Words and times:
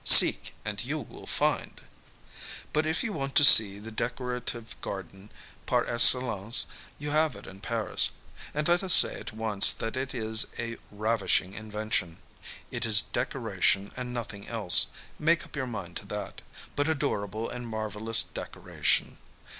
Seek, 0.03 0.55
and 0.65 0.83
you 0.83 0.97
will 0.97 1.27
find! 1.27 1.79
But 2.73 2.87
if 2.87 3.03
you 3.03 3.13
want 3.13 3.35
to 3.35 3.43
see 3.43 3.77
the 3.77 3.91
decorative 3.91 4.75
garden 4.81 5.29
par 5.67 5.85
ixallenci^ 5.85 6.65
you 6.97 7.11
have 7.11 7.35
it 7.35 7.45
in 7.45 7.61
Paris, 7.61 8.09
and 8.51 8.67
let 8.67 8.81
us 8.81 8.95
say 8.95 9.19
at 9.19 9.31
once 9.31 9.71
that 9.71 9.95
it 9.95 10.15
is 10.15 10.47
a 10.57 10.77
rav 10.89 11.21
ishing 11.21 11.53
invention. 11.53 12.17
It 12.71 12.83
is 12.83 13.01
decoration 13.01 13.91
and 13.95 14.11
nothing 14.11 14.47
else, 14.47 14.87
make 15.19 15.45
up 15.45 15.55
your 15.55 15.67
mind 15.67 15.97
to 15.97 16.07
that, 16.07 16.41
but 16.75 16.87
adorable 16.87 17.47
and 17.47 17.67
marvellous 17.67 18.23
deco 18.23 18.55
ration. 18.63 19.19